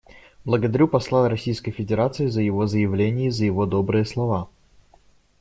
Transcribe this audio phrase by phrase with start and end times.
[0.45, 4.49] Благодарю посла Российской Федерации за его заявление и за его добрые слова.